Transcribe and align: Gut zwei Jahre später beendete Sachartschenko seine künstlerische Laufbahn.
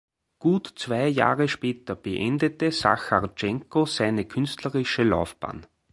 Gut 0.39 0.73
zwei 0.77 1.09
Jahre 1.09 1.47
später 1.47 1.95
beendete 1.95 2.71
Sachartschenko 2.71 3.85
seine 3.85 4.25
künstlerische 4.25 5.03
Laufbahn. 5.03 5.67